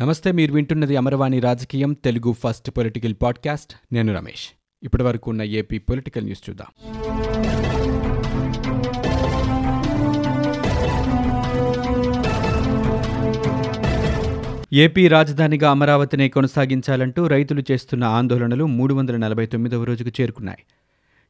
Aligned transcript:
నమస్తే 0.00 0.32
మీరు 0.32 0.52
వింటున్నది 0.52 0.96
అమరవాణి 0.96 1.40
రాజకీయం 1.40 1.92
తెలుగు 1.92 2.32
ఫస్ట్ 2.32 2.70
పొలిటికల్ 2.70 3.14
పాడ్కాస్ట్. 3.22 3.94
నేను 3.94 4.14
రమేష్. 4.14 4.48
ఇప్పటి 4.82 5.02
వరకు 5.02 5.30
ఉన్న 5.30 5.42
ఏపీ 5.42 5.78
పొలిటికల్ 5.78 6.24
న్యూస్ 6.24 6.50
చూద్దాం. 6.50 6.66
ఏపీ 14.72 15.08
రాజధానిగా 15.08 15.70
అమరావతినే 15.70 16.28
కొనసాగించాలంటూ 16.28 17.26
రైతులు 17.26 17.62
చేస్తున్న 17.72 18.04
ఆందోళనలు 18.04 18.66
మూడు 18.66 18.94
వందల 18.94 19.16
నలభై 19.16 19.46
తొమ్మిదవ 19.46 19.84
రోజుకు 19.84 20.10
చేరుకున్నాయి. 20.20 20.58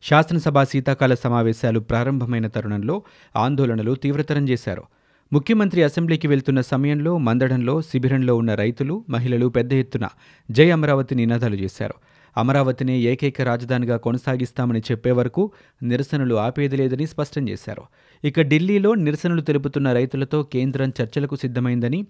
శాసనసభ 0.02 0.62
శీతాకాల 0.62 1.14
సమావేశాలు 1.14 1.80
ప్రారంభమైన 1.80 2.46
తరుణంలో 2.46 3.02
ఆందోళనలు 3.36 3.94
తీవ్రతరం 3.94 4.48
చేశారు. 4.48 4.82
ముఖ్యమంత్రి 5.32 5.82
అసెంబ్లీకి 5.82 6.28
వెళ్తున్న 6.28 6.60
సమయంలో 6.60 7.18
మందడంలో 7.18 7.82
శిబిరంలో 7.82 8.36
ఉన్న 8.36 8.54
రైతులు 8.54 9.04
మహిళలు 9.08 9.46
పెద్ద 9.46 9.72
ఎత్తున 9.72 10.08
జై 10.50 10.70
అమరావతి 10.70 11.14
నినాదాలు 11.14 11.56
చేశారు. 11.56 11.94
అమరావతిని 12.36 13.00
ఏకైక 13.00 13.40
రాజధానిగా 13.40 13.96
కొనసాగిస్తామని 13.96 14.80
చెప్పే 14.80 15.10
వరకు 15.10 15.52
నిరసనలు 15.82 16.34
ఆపేది 16.34 16.76
లేదని 16.76 17.06
స్పష్టం 17.06 17.48
చేశారు. 17.48 17.82
ఇక 18.24 18.40
ఢిల్లీలో 18.40 18.94
నిరసనలు 18.94 19.40
తెలుపుతున్న 19.40 19.92
రైతులతో 19.92 20.42
కేంద్రం 20.42 20.92
చర్చలకు 21.02 21.36
సిద్ధమైందని 21.36 22.06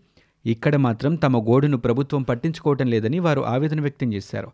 ఇక్కడ 0.47 0.77
మాత్రం 0.77 1.15
తమ 1.15 1.37
గోడును 1.37 1.77
ప్రభుత్వం 1.77 2.23
పట్టించుకోవటం 2.23 2.87
లేదని 2.87 3.19
వారు 3.19 3.41
ఆవేదన 3.41 3.81
వ్యక్తం 3.81 4.13
చేశారు. 4.13 4.51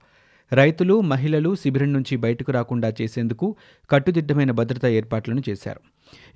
రైతులు 0.52 1.01
మహిళలు 1.01 1.54
శిబిరం 1.54 1.92
నుంచి 1.92 2.16
బయటకు 2.16 2.52
రాకుండా 2.52 2.92
చేసేందుకు 3.01 3.56
కట్టుదిట్టమైన 3.90 4.51
భద్రతా 4.51 4.88
ఏర్పాట్లను 4.88 5.42
చేశారు. 5.48 5.80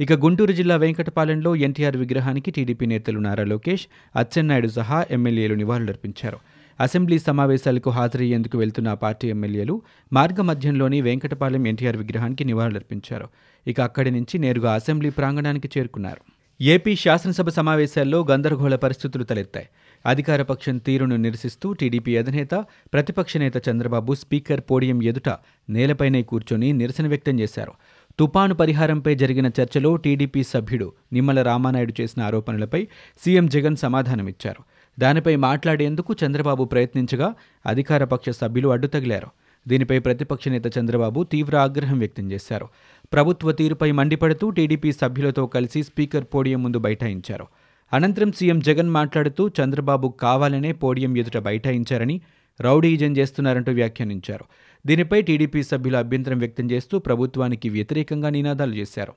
ఇక 0.00 0.12
గుంటూరు 0.12 0.52
జిల్లా 0.52 0.76
వెంకటపాలెంలో 0.76 1.56
ఎన్టీఆర్ 1.56 1.96
విగ్రహానికి 1.96 2.50
టీడీపీ 2.50 2.86
నేతలు 2.86 3.18
నారా 3.18 3.44
లోకేష్ 3.44 3.86
అచ్చెన్నాయుడు 4.16 4.68
సహా 4.68 5.06
ఎమ్మెల్యేలు 5.10 5.54
నివాళులర్పించారు 5.54 6.38
అసెంబ్లీ 6.80 7.18
సమావేశాలకు 7.18 7.90
హాజరయ్యేందుకు 7.90 8.58
వెళ్తున్న 8.58 8.94
పార్టీ 8.94 9.28
ఎమ్మెల్యేలు 9.28 9.82
మార్గమధ్యంలోని 10.12 11.00
వెంకటపాలెం 11.00 11.66
ఎన్టీఆర్ 11.66 11.96
విగ్రహానికి 11.96 12.44
నివాళులర్పించారు 12.44 13.28
ఇక 13.66 13.80
అక్కడి 13.80 14.10
నుంచి 14.10 14.38
నేరుగా 14.38 14.74
అసెంబ్లీ 14.74 15.10
ప్రాంగణానికి 15.10 15.68
చేరుకున్నారు. 15.78 16.20
ఏపీ 16.62 16.96
శాసనసభ 16.96 17.48
సమావేశాల్లో 17.48 18.26
గందరగోళ 18.30 18.76
పరిస్థితులు 18.76 19.24
తలెత్తాయి. 19.24 19.66
అధికార 20.06 20.42
పక్షం 20.42 20.78
తీరును 20.78 21.16
నిరసిస్తూ 21.16 21.72
టీడీపీ 21.72 22.16
అధినేత 22.16 22.54
ప్రతిపక్ష 22.92 23.36
నేత 23.36 23.68
చంద్రబాబు 23.68 24.14
స్పీకర్ 24.14 24.60
పోడియం 24.60 25.02
ఎదుట 25.02 25.28
నేలపైనే 25.70 26.22
కూర్చొని 26.22 26.72
నిరసన 26.72 27.06
వ్యక్తం 27.06 27.40
చేశారు. 27.40 27.72
తుపాను 28.18 28.54
పరిహారంపై 28.54 29.14
జరిగిన 29.14 29.46
చర్చలో 29.46 29.96
టీడీపీ 29.96 30.42
సభ్యుడు 30.42 30.92
నిమ్మల 31.12 31.42
రామానాయుడు 31.42 31.92
చేసిన 32.00 32.22
ఆరోపణలపై 32.22 32.88
సీఎం 33.24 33.46
జగన్ 33.46 33.76
సమాధానమిచ్చారు. 33.76 34.62
దానిపై 35.00 35.36
మాట్లాడేందుకు 35.36 36.14
చంద్రబాబు 36.24 36.64
ప్రయత్నించగా 36.64 37.34
అధికార 37.66 38.04
పక్ష 38.04 38.30
సభ్యులు 38.30 38.68
అడ్డుతగిలారు 38.68 39.26
దీనిపై 39.68 39.98
ప్రతిపక్ష 39.98 40.48
నేత 40.48 40.78
చంద్రబాబు 40.78 41.22
తీవ్ర 41.22 41.56
ఆగ్రహం 41.56 41.98
వ్యక్తం 41.98 42.32
చేశారు. 42.32 42.68
ప్రభుత్వ 43.12 43.52
తీరుపై 43.52 43.90
మండిపడుతూ 43.90 44.50
టీడీపీ 44.50 44.92
సభ్యులతో 44.92 45.46
కలిసి 45.46 45.82
స్పీకర్ 45.82 46.24
పోడియం 46.24 46.62
ముందు 46.62 46.78
బైఠాయించారు. 46.78 47.46
అనంతరం 47.92 48.32
సీఎం 48.32 48.60
జగన్ 48.60 48.90
మాట్లాడుతూ 48.90 49.48
చంద్రబాబు 49.48 50.08
కావాలనే 50.08 50.72
పోడియం 50.72 51.16
ఎదుట 51.16 51.38
బైఠాయించారని 51.38 52.20
రౌడీజన్ 52.60 53.16
చేస్తున్నారంటూ 53.16 53.72
వ్యాఖ్యానించారు. 53.72 54.44
దీనిపై 54.86 55.22
టీడీపీ 55.22 55.62
సభ్యులు 55.62 55.96
అభ్యంతరం 55.96 56.38
వ్యక్తం 56.38 56.70
చేస్తూ 56.70 56.98
ప్రభుత్వానికి 56.98 57.68
వ్యతిరేకంగా 57.68 58.30
నినాదాలు 58.30 58.74
చేశారు. 58.74 59.14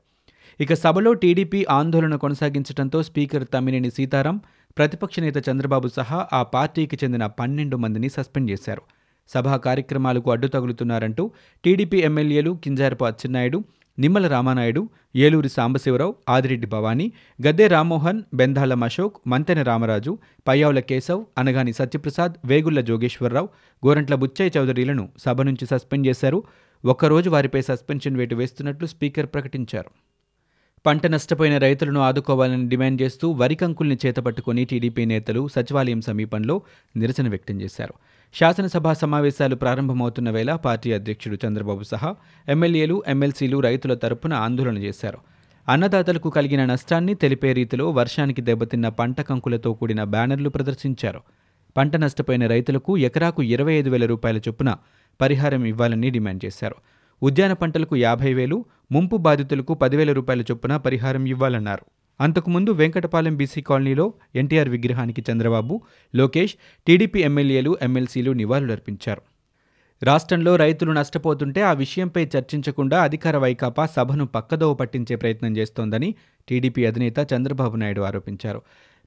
ఇక 0.62 0.74
సభలో 0.74 1.14
టీడీపీ 1.14 1.66
ఆందోళన 1.70 2.16
కొనసాగించడంతో 2.16 3.04
స్పీకర్ 3.04 3.46
తమ్మినేని 3.54 3.92
సీతారాం 3.92 4.42
ప్రతిపక్ష 4.78 5.20
నేత 5.20 5.50
చంద్రబాబు 5.50 5.88
సహా 5.88 6.28
ఆ 6.34 6.44
పార్టీకి 6.44 7.00
చెందిన 7.04 7.26
పన్నెండు 7.26 7.78
మందిని 7.78 8.10
సస్పెండ్ 8.10 8.52
చేశారు. 8.52 8.82
సభా 9.30 9.58
కార్యక్రమాలకు 9.58 10.32
అడ్డు 10.32 10.48
తగులుతున్నారంటూ 10.48 11.32
టీడీపీ 11.64 11.98
ఎమ్మెల్యేలు 11.98 12.60
కింజారపు 12.64 13.06
అచ్చెన్నాయుడు 13.06 13.60
నిమ్మల 14.00 14.28
రామానాయుడు 14.28 14.90
ఏలూరి 15.16 15.50
సాంబశివరావు 15.50 16.16
ఆదిరెడ్డి 16.30 16.68
భవానీ 16.68 17.12
గద్దె 17.48 17.68
రామ్మోహన్ 17.68 18.24
బెందాళం 18.34 18.84
అశోక్ 18.84 19.18
మంతెన 19.28 19.62
రామరాజు 19.62 20.18
పయ్యావుల 20.48 20.80
కేశవ్ 20.80 21.26
అనగాని 21.38 21.74
సత్యప్రసాద్ 21.74 22.34
వేగుళ్ళ 22.46 22.82
జోగేశ్వరరావు 22.82 23.50
గోరంట్ల 23.88 24.16
బుచ్చయ్య 24.16 24.60
చౌదరిలను 24.60 25.10
సభ 25.18 25.42
నుంచి 25.42 25.66
సస్పెండ్ 25.66 26.08
చేశారు. 26.08 26.44
ఒక్కరోజు 26.86 27.30
వారిపై 27.30 27.62
సస్పెన్షన్ 27.62 28.18
వేటు 28.18 28.36
వేస్తున్నట్లు 28.36 28.88
స్పీకర్ 28.88 29.26
ప్రకటించారు. 29.26 29.90
పంట 30.86 31.08
నష్టపోయిన 31.08 31.58
రైతులను 31.58 32.00
ఆదుకోవాలని 32.00 32.70
డిమాండ్ 32.70 33.02
చేస్తూ 33.02 33.32
వరి 33.32 33.56
కంకుల్ని 33.56 33.98
చేతపట్టుకుని 34.06 34.66
టీడీపీ 34.66 35.06
నేతలు 35.06 35.48
సచివాలయం 35.48 36.02
సమీపంలో 36.02 36.62
నిరసన 36.98 37.30
వ్యక్తం 37.30 37.62
చేశారు. 37.62 37.94
శాసనసభ 38.34 38.92
సమావేశాలు 38.92 39.56
ప్రారంభమవుతున్న 39.56 40.30
వేళ 40.30 40.56
పార్టీ 40.56 40.94
అధ్యక్షుడు 40.94 41.38
చంద్రబాబు 41.48 41.84
సహా 41.84 42.16
ఎమ్మెల్యేలు 42.50 43.04
ఎమ్మెల్సీలు 43.08 43.58
రైతుల 43.58 43.94
తరపున 43.94 44.34
ఆందోళన 44.34 44.78
చేశారు. 44.78 45.18
అన్నదాతలకు 45.70 46.30
కలిగిన 46.30 46.66
నష్టాన్ని 46.66 47.14
తెలిపే 47.14 47.54
రీతిలో 47.54 47.92
వర్షానికి 47.92 48.42
దెబ్బతిన్న 48.42 48.90
పంట 48.90 49.22
కంకులతో 49.22 49.74
కూడిన 49.74 50.04
బ్యానర్లు 50.04 50.50
ప్రదర్శించారు. 50.50 51.22
పంట 51.78 51.96
నష్టపోయిన 51.96 52.48
రైతులకు 52.48 52.98
ఎకరాకు 52.98 53.44
ఇరవై 53.44 53.74
ఐదు 53.74 53.90
వేల 53.90 54.06
రూపాయల 54.06 54.38
చొప్పున 54.38 54.78
పరిహారం 55.22 55.66
ఇవ్వాలని 55.66 56.10
డిమాండ్ 56.10 56.46
చేశారు. 56.46 56.76
ఉద్యాన 57.24 57.54
పంటలకు 57.54 57.96
యాభై 57.96 58.34
వేలు 58.34 58.66
ముంపు 58.92 59.18
బాధితులకు 59.18 59.74
పదివేల 59.74 60.14
రూపాయల 60.14 60.42
చొప్పున 60.42 60.78
పరిహారం 60.78 61.26
ఇవ్వాలన్నారు. 61.26 61.86
అంతకుముందు 62.20 62.72
వెంకటపాలెం 62.72 63.36
బీసీ 63.36 63.62
కాలనీలో 63.62 64.14
ఎన్టీఆర్ 64.36 64.70
విగ్రహానికి 64.70 65.24
చంద్రబాబు 65.32 65.82
లోకేష్ 66.16 66.56
టీడీపీ 66.88 67.20
ఎమ్మెల్యేలు 67.20 67.78
ఎమ్మెల్సీలు 67.82 68.32
నివాళులర్పించారు. 68.32 69.22
రాష్ట్రంలో 70.04 70.56
రైతులు 70.56 70.92
నష్టపోతుంటే 70.92 71.62
ఆ 71.62 71.74
విషయంపై 71.74 72.26
చర్చించకుండా 72.26 73.04
అధికార 73.04 73.38
వైకాపా 73.38 73.86
సభను 73.86 74.26
పక్కదోవ 74.26 74.74
పట్టించే 74.74 75.16
ప్రయత్నం 75.16 75.58
చేస్తోందని 75.58 76.16
టీడీపీ 76.48 76.86
అధినేత 76.86 77.28
చంద్రబాబు 77.34 77.76
నాయుడు 77.76 78.02
ఆరోపించారు. 78.02 78.62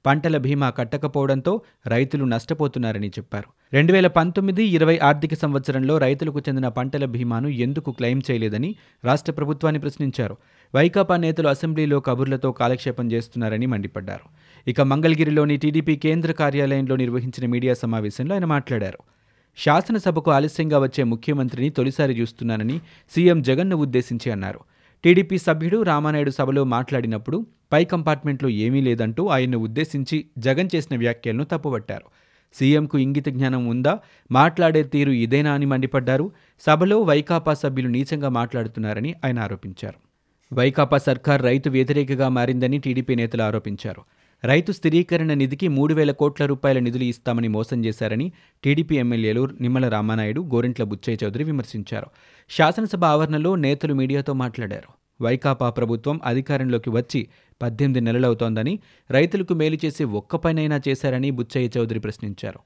పంటల 0.06 0.36
బీమా 0.36 0.70
కట్టకపోవడంతో 0.70 1.62
రైతులు 1.86 2.24
నష్టపోతున్నారని 2.24 3.08
చెప్పారు. 3.08 3.48
రెండు 3.72 3.92
వేల 3.92 4.06
పంతొమ్మిది 4.06 4.64
ఇరవై 4.64 4.98
ఆర్థిక 4.98 5.34
సంవత్సరంలో 5.34 5.98
రైతులకు 5.98 6.38
చెందిన 6.38 6.68
పంటల 6.68 7.04
బీమాను 7.04 7.48
ఎందుకు 7.48 7.90
క్లెయిమ్ 7.90 8.22
చేయలేదని 8.30 8.74
రాష్ట్ర 9.04 9.32
ప్రభుత్వాన్ని 9.32 9.80
ప్రశ్నించారు. 9.80 10.36
వైకాపా 10.74 11.16
నేతలు 11.16 11.48
అసెంబ్లీలో 11.48 12.00
కబుర్లతో 12.00 12.52
కాలక్షేపం 12.52 13.12
చేస్తున్నారని 13.12 13.66
మండిపడ్డారు. 13.66 14.26
ఇక 14.68 14.80
మంగళగిరిలోని 14.80 15.56
టీడీపీ 15.56 15.96
కేంద్ర 15.96 16.32
కార్యాలయంలో 16.32 16.96
నిర్వహించిన 16.96 17.50
మీడియా 17.50 17.74
సమావేశంలో 17.74 18.34
ఆయన 18.34 18.44
మాట్లాడారు. 18.44 18.98
శాసనసభకు 19.58 20.30
ఆలస్యంగా 20.30 20.78
వచ్చే 20.78 21.04
ముఖ్యమంత్రిని 21.04 21.70
తొలిసారి 21.70 22.20
చూస్తున్నానని 22.20 22.80
సీఎం 23.14 23.42
జగన్ను 23.42 23.76
ఉద్దేశించి 23.76 24.32
అన్నారు. 24.32 24.60
టీడీపీ 25.04 25.38
సభ్యుడు 25.38 25.82
రామానాయుడు 25.82 26.30
సభలో 26.30 26.64
మాట్లాడినప్పుడు 26.64 27.46
పై 27.72 27.84
కంపార్ట్మెంట్లో 27.84 28.48
ఏమీ 28.48 28.80
లేదంటూ 28.80 29.26
ఆయన్ను 29.26 29.58
ఉద్దేశించి 29.58 30.24
జగన్ 30.38 30.68
చేసిన 30.76 30.98
వ్యాఖ్యలను 30.98 31.44
తప్పుపట్టారు. 31.44 32.02
సీఎంకు 32.54 32.98
ఇంగిత 32.98 33.28
జ్ఞానం 33.28 33.66
ఉందా? 33.66 33.98
మాట్లాడే 34.32 34.82
తీరు 34.82 35.10
ఇదేనా 35.10 35.52
అని 35.52 35.66
మండిపడ్డారు. 35.66 36.32
సభలో 36.60 37.00
వైకాపా 37.00 37.54
సభ్యులు 37.54 37.88
నీచంగా 37.88 38.28
మాట్లాడుతున్నారని 38.28 39.14
ఆయన 39.24 39.38
ఆరోపించారు. 39.38 39.98
వైకాపా 40.54 40.98
సర్కార్ 40.98 41.42
రైతు 41.42 41.70
వ్యతిరేకగా 41.70 42.28
మారిందని 42.28 42.78
టీడీపీ 42.78 43.14
నేతలు 43.14 43.42
ఆరోపించారు. 43.42 44.02
రైతు 44.44 44.72
స్థిరీకరణ 44.72 45.34
నిధికి 45.34 45.68
మూడు 45.68 45.94
వేల 45.94 46.10
కోట్ల 46.10 46.46
రూపాయల 46.46 46.78
నిధులు 46.78 47.04
ఇస్తామని 47.04 47.48
మోసం 47.48 47.84
చేశారని 47.84 48.32
టీడీపీ 48.64 48.98
ఎమ్మెల్యేలు 48.98 49.48
నిమ్మల 49.60 49.88
రామానాయుడు 49.88 50.40
గోరింట్ల 50.40 50.84
బుచ్చయ్య 50.84 51.24
చౌదరి 51.24 51.44
విమర్శించారు. 51.44 52.06
శాసనసభ 52.50 53.04
ఆవరణలో 53.04 53.56
నేతలు 53.56 53.94
మీడియాతో 53.94 54.32
మాట్లాడారు. 54.32 54.88
వైకాపా 55.24 55.70
ప్రభుత్వం 55.70 56.20
అధికారంలోకి 56.24 56.90
వచ్చి 56.90 57.28
పద్దెనిమిది 57.62 58.00
నెలలవుతోందని 58.00 58.78
రైతులకు 59.10 59.54
మేలు 59.54 59.78
చేసి 59.84 60.04
ఒక్క 60.04 60.36
పనైనా 60.36 60.80
చేశారని 60.88 61.30
బుచ్చయ్య 61.30 61.78
చౌదరి 61.78 62.00
ప్రశ్నించారు. 62.00 62.58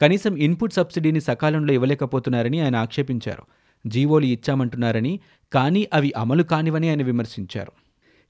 కనీసం 0.00 0.36
ఇన్పుట్ 0.36 0.72
సబ్సిడీని 0.72 1.20
సకాలంలో 1.20 1.72
ఇవ్వలేకపోతున్నారని 1.72 2.60
ఆయన 2.60 2.76
ఆక్షేపించారు. 2.76 3.42
జీవోలు 3.86 4.24
ఇచ్చామంటున్నారని 4.24 5.20
కానీ 5.52 5.88
అవి 5.94 6.12
అమలు 6.16 6.42
కానివని 6.42 6.88
ఆయన 6.88 7.02
విమర్శించారు. 7.02 7.72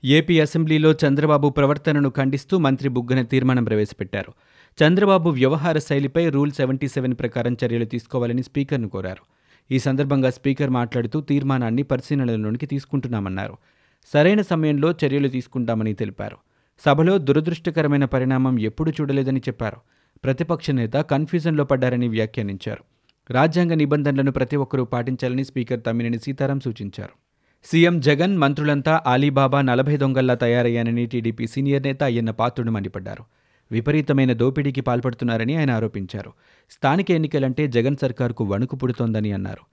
ఏపీ 0.05 0.41
అసెంబ్లీలో 0.41 0.93
చంద్రబాబు 0.93 1.49
ప్రవర్తనను 1.49 2.11
ఖండిస్తూ 2.11 2.59
మంత్రి 2.59 2.89
బుగ్గన 2.89 3.23
తీర్మానం 3.23 3.65
ప్రవేశపెట్టారు. 3.65 4.33
చంద్రబాబు 4.83 5.31
వ్యవహార 5.31 5.79
శైలిపై 5.79 6.31
రూల్ 6.31 6.53
సెవెంటీ 6.53 6.89
సెవెన్ 6.89 7.15
ప్రకారం 7.15 7.57
చర్యలు 7.65 7.85
తీసుకోవాలని 7.85 8.43
స్పీకర్ను 8.43 8.89
కోరారు. 8.89 9.23
ఈ 9.71 9.79
సందర్భంగా 9.79 10.31
స్పీకర్ 10.31 10.71
మాట్లాడుతూ 10.71 11.21
తీర్మానాన్ని 11.21 11.83
పరిశీలనలోనికి 11.83 12.67
తీసుకుంటున్నామన్నారు. 12.67 13.57
సరైన 14.13 14.43
సమయంలో 14.43 14.95
చర్యలు 15.05 15.29
తీసుకుంటామని 15.29 15.95
తెలిపారు. 15.95 16.37
సభలో 16.85 17.19
దురదృష్టకరమైన 17.19 18.05
పరిణామం 18.05 18.61
ఎప్పుడు 18.61 18.91
చూడలేదని 18.91 19.41
చెప్పారు. 19.41 19.77
ప్రతిపక్ష 20.25 20.71
నేత 20.71 20.93
కన్ఫ్యూజన్లో 20.93 21.65
పడ్డారని 21.65 22.09
వ్యాఖ్యానించారు. 22.09 22.85
రాజ్యాంగ 23.33 23.75
నిబంధనలను 23.75 24.33
ప్రతి 24.33 24.57
ఒక్కరూ 24.57 24.85
పాటించాలని 24.85 25.45
స్పీకర్ 25.45 25.81
తమ్మినేని 25.87 26.19
సీతారాం 26.19 26.61
సూచించారు. 26.61 27.25
సీఎం 27.64 28.00
జగన్ 28.00 28.38
మంత్రులంతా 28.38 29.03
అలీబాబా 29.06 29.61
నలభై 29.61 29.97
దొంగల్లా 29.97 30.35
తయారయ్యానని 30.35 31.06
టీడీపీ 31.06 31.47
సీనియర్ 31.47 31.82
నేత 31.82 32.03
అయ్యన్న 32.03 32.31
పాత్రుడు 32.31 32.70
మండిపడ్డారు. 32.70 33.25
విపరీతమైన 33.70 34.32
దోపిడీకి 34.32 34.81
పాల్పడుతున్నారని 34.81 35.56
ఆయన 35.56 35.70
ఆరోపించారు. 35.70 36.31
స్థానిక 36.70 37.11
ఎన్నికలంటే 37.11 37.67
జగన్ 37.67 37.97
సర్కార్కు 38.00 38.44
వణుకు 38.44 38.76
పుడుతోందని 38.76 39.32
అన్నారు. 39.32 39.64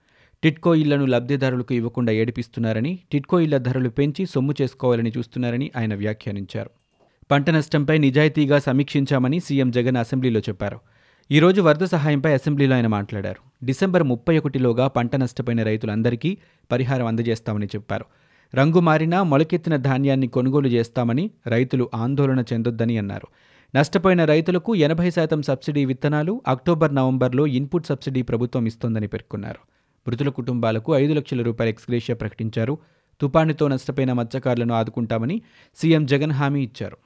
టిట్కో 0.43 0.75
ఇళ్ళను 0.75 1.05
లబ్ధిదారులకు 1.05 1.73
ఇవ్వకుండా 1.73 2.13
ఏడిపిస్తున్నారని 2.13 2.99
టిట్కో 3.11 3.39
ఇళ్ళ 3.39 3.57
ధరలు 3.57 3.89
పెంచి 3.89 4.25
సొమ్ము 4.25 4.55
చేసుకోవాలని 4.61 5.11
చూస్తున్నారని 5.17 5.71
ఆయన 5.77 5.95
వ్యాఖ్యానించారు. 5.95 6.71
పంట 7.31 7.49
నష్టంపై 7.49 7.97
నిజాయితీగా 7.97 8.59
సమీక్షించామని 8.59 9.39
సీఎం 9.39 9.71
జగన్ 9.71 9.97
అసెంబ్లీలో 9.97 10.39
చెప్పారు. 10.39 10.79
ఈ 11.31 11.39
రోజు 11.39 11.61
వరద 11.61 11.83
సహాయంపై 11.83 12.33
అసెంబ్లీలో 12.33 12.75
ఆయన 12.75 12.87
మాట్లాడారు. 12.87 13.65
డిసెంబర్ 13.65 14.03
ముప్పై 14.03 14.37
ఒకటిలోగా 14.37 14.87
పంట 14.87 15.15
నష్టపోయిన 15.15 15.63
రైతులందరికీ 15.63 16.37
పరిహారం 16.71 17.05
అందజేస్తామని 17.05 17.65
చెప్పారు. 17.65 18.05
రంగు 18.55 18.79
మారినా 18.79 19.23
మొలకెత్తిన 19.23 19.75
ధాన్యాన్ని 19.75 20.27
కొనుగోలు 20.27 20.67
చేస్తామని 20.67 21.31
రైతులు 21.47 21.89
ఆందోళన 21.95 22.43
చెందొద్దని 22.53 22.97
అన్నారు. 22.97 23.27
నష్టపోయిన 23.75 24.25
రైతులకు 24.25 24.75
ఎనభై 24.75 25.09
శాతం 25.09 25.41
సబ్సిడీ 25.41 25.85
విత్తనాలు 25.85 26.41
అక్టోబర్ 26.47 26.95
నవంబర్లో 26.95 27.47
ఇన్పుట్ 27.47 27.85
సబ్సిడీ 27.85 28.21
ప్రభుత్వం 28.21 28.65
ఇస్తోందని 28.65 29.07
పేర్కొన్నారు. 29.07 29.59
మృతుల 30.07 30.29
కుటుంబాలకు 30.29 30.95
ఐదు 30.95 31.13
లక్షల 31.13 31.41
రూపాయల 31.41 31.69
ఎక్స్గ్రేషియా 31.69 32.15
ప్రకటించారు. 32.15 32.77
తుపానుతో 33.21 33.67
నష్టపోయిన 33.67 34.13
మత్స్యకారులను 34.13 34.73
ఆదుకుంటామని 34.73 35.41
సీఎం 35.75 36.05
జగన్ 36.05 36.31
హామీ 36.31 36.63
ఇచ్చారు. 36.63 36.97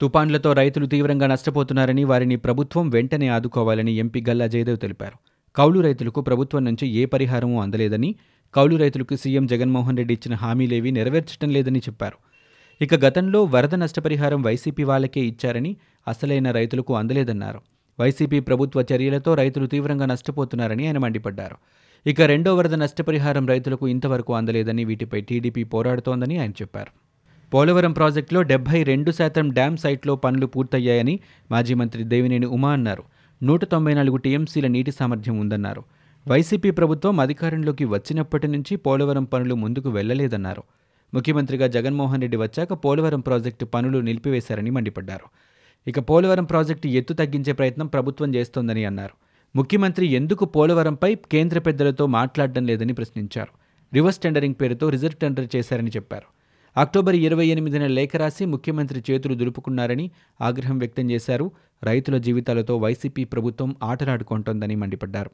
తుపాన్లతో 0.00 0.52
రైతులు 0.52 0.86
తీవ్రంగా 0.86 1.26
నష్టపోతున్నారని 1.26 2.04
వారిని 2.04 2.36
ప్రభుత్వం 2.36 2.90
వెంటనే 2.90 3.28
ఆదుకోవాలని 3.28 3.92
ఎంపీ 3.96 4.24
గల్లా 4.28 4.46
జయదేవ్ 4.46 4.78
తెలిపారు. 4.78 5.16
కౌలు 5.54 5.80
రైతులకు 5.80 6.20
ప్రభుత్వం 6.20 6.64
నుంచి 6.64 6.86
ఏ 6.88 7.04
పరిహారమూ 7.06 7.60
అందలేదని 7.60 8.14
కౌలు 8.54 8.76
రైతులకు 8.76 9.16
సీఎం 9.16 9.46
జగన్మోహన్ 9.46 9.96
రెడ్డి 9.96 10.14
ఇచ్చిన 10.14 10.34
హామీలేవీ 10.34 10.90
నెరవేర్చడం 10.90 11.50
లేదని 11.50 11.78
చెప్పారు. 11.78 12.18
ఇక 12.80 12.94
గతంలో 12.94 13.44
వరద 13.44 13.74
నష్టపరిహారం 13.74 14.42
వైసీపీ 14.42 14.84
వాళ్ళకే 14.84 15.20
ఇచ్చారని 15.20 15.76
అసలైన 16.08 16.50
రైతులకు 16.50 16.96
అందలేదన్నారు. 16.96 17.60
వైసీపీ 18.00 18.40
ప్రభుత్వ 18.40 18.84
చర్యలతో 18.92 19.34
రైతులు 19.34 19.66
తీవ్రంగా 19.66 20.06
నష్టపోతున్నారని 20.06 20.86
ఆయన 20.86 20.98
మండిపడ్డారు. 20.98 21.56
ఇక 22.06 22.20
రెండో 22.20 22.54
వరద 22.54 22.74
నష్టపరిహారం 22.74 23.46
రైతులకు 23.46 23.88
ఇంతవరకు 23.88 24.34
అందలేదని 24.34 24.84
వీటిపై 24.84 25.20
టీడీపీ 25.20 25.64
పోరాడుతోందని 25.64 26.38
ఆయన 26.38 26.50
చెప్పారు. 26.50 27.05
పోలవరం 27.54 27.92
ప్రాజెక్టులో 27.92 28.42
డెబ్బై 28.42 28.82
రెండు 28.82 29.10
శాతం 29.10 29.48
డ్యామ్ 29.48 29.76
సైట్లో 29.76 30.16
పనులు 30.16 30.46
పూర్తయ్యాయని 30.46 31.20
మాజీ 31.50 31.74
మంత్రి 31.74 32.04
దేవినేని 32.04 32.46
ఉమా 32.46 32.72
అన్నారు. 32.72 33.02
నూట 33.42 33.64
తొంభై 33.64 33.94
నాలుగు 33.94 34.16
టీఎంసీల 34.16 34.66
నీటి 34.66 34.90
సామర్థ్యం 34.90 35.38
ఉందన్నారు. 35.38 35.82
వైసీపీ 36.28 36.70
ప్రభుత్వం 36.70 37.20
అధికారంలోకి 37.20 37.84
వచ్చినప్పటి 37.84 38.48
నుంచి 38.48 38.76
పోలవరం 38.76 39.24
పనులు 39.24 39.54
ముందుకు 39.54 39.88
వెళ్ళలేదన్నారు 39.90 40.62
ముఖ్యమంత్రిగా 41.14 41.66
జగన్మోహన్ 41.66 42.20
రెడ్డి 42.20 42.36
వచ్చాక 42.36 42.72
పోలవరం 42.72 43.20
ప్రాజెక్టు 43.20 43.64
పనులు 43.64 43.98
నిలిపివేశారని 43.98 44.70
మండిపడ్డారు. 44.70 45.26
ఇక 45.88 45.98
పోలవరం 46.10 46.44
ప్రాజెక్టు 46.44 46.86
ఎత్తు 46.88 47.14
తగ్గించే 47.14 47.52
ప్రయత్నం 47.52 47.86
ప్రభుత్వం 47.86 48.34
చేస్తోందని 48.34 48.84
అన్నారు. 48.84 49.14
ముఖ్యమంత్రి 49.56 50.06
ఎందుకు 50.06 50.44
పోలవరంపై 50.44 51.14
కేంద్ర 51.14 51.58
పెద్దలతో 51.58 52.06
మాట్లాడడం 52.06 52.66
లేదని 52.66 52.92
ప్రశ్నించారు. 52.92 53.52
రివర్స్ 53.94 54.18
టెండరింగ్ 54.18 54.58
పేరుతో 54.60 54.88
రిజర్వ్ 54.88 55.16
టెండర్ 55.16 55.48
చేశారని 55.56 55.90
చెప్పారు. 55.96 56.28
అక్టోబర్ 56.76 57.16
ఇరవై 57.16 57.46
ఎనిమిదిన 57.46 57.86
లేఖ 57.86 58.16
రాసి 58.16 58.44
ముఖ్యమంత్రి 58.44 59.02
చేతులు 59.10 59.34
దులుపుకున్నారని 59.34 60.10
ఆగ్రహం 60.40 60.78
వ్యక్తం 60.78 61.10
చేశారు. 61.10 61.50
రైతుల 61.84 62.16
జీవితాలతో 62.16 62.76
వైసీపీ 62.76 63.24
ప్రభుత్వం 63.24 63.76
ఆటలాడుకుంటోందని 63.82 64.76
మండిపడ్డారు. 64.76 65.30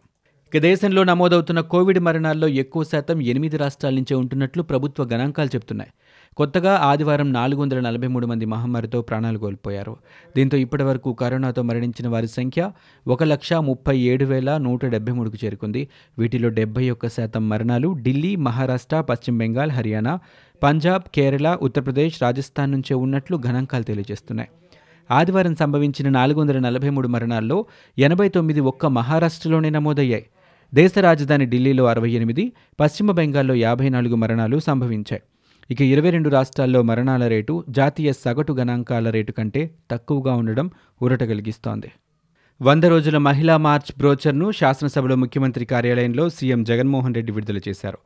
ఇక 0.55 0.61
దేశంలో 0.63 1.05
నమోదవుతున్న 1.05 1.61
కోవిడ్ 1.61 1.99
మరణాల్లో 1.99 2.49
ఎక్కువ 2.49 2.83
శాతం 2.85 3.23
ఎనిమిది 3.23 3.57
రాష్ట్రాల 3.57 3.95
నుంచే 3.95 4.15
ఉంటున్నట్లు 4.15 4.63
ప్రభుత్వ 4.63 5.05
గణాంకాలు 5.05 5.49
చెబుతున్నాయి. 5.49 5.93
కొత్తగా 6.37 6.77
ఆదివారం 6.77 7.33
నాలుగు 7.33 7.61
వందల 7.61 7.81
నలభై 7.81 8.07
మూడు 8.07 8.27
మంది 8.27 8.45
మహమ్మారితో 8.45 9.03
ప్రాణాలు 9.03 9.39
కోల్పోయారు. 9.39 9.97
దీంతో 10.37 10.57
ఇప్పటివరకు 10.57 11.13
కరోనాతో 11.13 11.63
మరణించిన 11.63 12.09
వారి 12.09 12.29
సంఖ్య 12.29 12.71
ఒక 13.07 13.25
లక్ష 13.25 13.53
ముప్పై 13.53 13.99
ఏడు 13.99 14.25
వేల 14.25 14.57
నూట 14.57 14.85
డెబ్బై 14.85 15.13
మూడుకు 15.13 15.45
చేరుకుంది. 15.45 15.89
వీటిలో 16.19 16.49
డెబ్బై 16.49 16.91
ఒక్క 16.91 17.09
శాతం 17.09 17.49
మరణాలు 17.49 17.97
ఢిల్లీ 18.03 18.37
మహారాష్ట్ర 18.37 19.01
పశ్చిమ 19.01 19.39
బెంగాల్ 19.39 19.71
హర్యానా 19.71 20.19
పంజాబ్ 20.63 21.03
కేరళ 21.15 21.59
ఉత్తరప్రదేశ్ 21.63 22.23
రాజస్థాన్ 22.23 22.73
నుంచే 22.73 22.95
ఉన్నట్లు 22.95 23.41
గణాంకాలు 23.47 23.83
తెలియజేస్తున్నాయి. 23.83 24.49
ఆదివారం 25.11 25.55
సంభవించిన 25.55 26.09
నాలుగు 26.09 26.41
వందల 26.41 26.59
నలభై 26.59 26.91
మూడు 26.91 27.09
మరణాల్లో 27.09 27.67
ఎనభై 27.99 28.29
తొమ్మిది 28.29 28.61
ఒక్క 28.61 28.87
మహారాష్ట్రలోనే 28.87 29.71
నమోదయ్యాయి. 29.71 30.27
దేశ 30.75 30.99
రాజధాని 30.99 31.47
ఢిల్లీలో 31.47 31.85
అరవై 31.85 32.11
ఎనిమిది 32.11 32.53
పశ్చిమ 32.81 33.11
బెంగాల్లో 33.11 33.55
యాభై 33.55 33.89
నాలుగు 33.89 34.17
మరణాలు 34.17 34.59
సంభవించాయి. 34.59 35.23
ఇక 35.73 35.81
ఇరవై 35.81 36.11
రెండు 36.11 36.29
రాష్ట్రాల్లో 36.29 36.83
మరణాల 36.83 37.25
రేటు 37.27 37.65
జాతీయ 37.69 38.11
సగటు 38.13 38.53
గణాంకాల 38.53 39.11
రేటు 39.11 39.33
కంటే 39.33 39.61
తక్కువగా 39.91 40.33
ఉండడం 40.35 40.67
ఊరట 41.03 41.23
కలిగిస్తోంది. 41.23 41.91
వంద 42.61 42.85
రోజుల 42.85 43.19
మహిళా 43.19 43.57
మార్చ్ 43.57 43.93
బ్రోచర్ను 43.99 44.53
శాసనసభలో 44.53 45.17
ముఖ్యమంత్రి 45.17 45.65
కార్యాలయంలో 45.65 46.29
సీఎం 46.29 46.65
జగన్మోహన్ 46.65 47.15
రెడ్డి 47.15 47.33
విడుదల 47.33 47.61
చేశారు. 47.69 47.99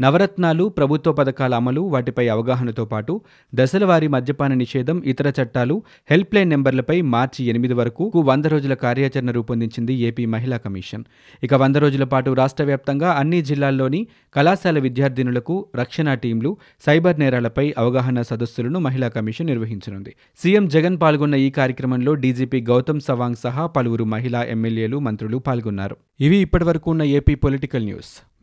నవరత్నాలు 0.00 0.68
ప్రభుత్వ 0.68 1.12
పథకాల 1.12 1.54
అమలు 1.54 1.80
వాటిపై 1.80 2.28
అవగాహనతో 2.28 2.84
పాటు 2.84 3.20
దశలవారీ 3.54 4.06
మద్యపాన 4.06 4.54
నిషేధం 4.54 5.02
ఇతర 5.06 5.32
చట్టాలు 5.42 5.82
హెల్ప్ 6.10 6.34
లైన్ 6.34 6.50
నెంబర్లపై 6.50 7.00
మార్చి 7.00 7.44
ఎనిమిది 7.44 7.74
వరకు 7.74 8.12
వంద 8.16 8.44
రోజుల 8.44 8.74
కార్యాచరణ 8.74 9.30
రూపొందించింది 9.30 9.94
ఏపీ 9.94 10.26
మహిళా 10.26 10.56
కమిషన్. 10.56 11.04
ఇక 11.42 11.54
వంద 11.54 11.76
రోజుల 11.76 12.04
పాటు 12.04 12.30
రాష్ట్ర 12.30 12.64
వ్యాప్తంగా 12.64 13.10
అన్ని 13.10 13.42
జిల్లాల్లోని 13.42 14.06
కళాశాల 14.34 14.78
విద్యార్థినులకు 14.78 15.66
రక్షణ 15.76 16.14
టీంలు 16.14 16.56
సైబర్ 16.86 17.20
నేరాలపై 17.20 17.74
అవగాహన 17.78 18.22
సదస్సులను 18.22 18.80
మహిళా 18.80 19.08
కమిషన్ 19.08 19.46
నిర్వహించనుంది. 19.46 20.14
సీఎం 20.38 20.68
జగన్ 20.68 21.00
పాల్గొన్న 21.00 21.34
ఈ 21.34 21.50
కార్యక్రమంలో 21.50 22.14
డీజీపీ 22.14 22.60
గౌతమ్ 22.60 23.00
సవాంగ్ 23.00 23.36
సహా 23.36 23.66
పలువురు 23.66 24.04
మహిళా 24.04 24.42
ఎమ్మెల్యేలు 24.42 24.98
మంత్రులు 24.98 25.36
పాల్గొన్నారు. 25.36 25.96
ఇవి 26.20 26.36
ఇప్పటివరకు 26.36 26.90
ఉన్న 26.90 27.02
ఏపీ 27.02 27.34
పొలిటికల్ 27.34 27.84
న్యూస్. 27.84 28.33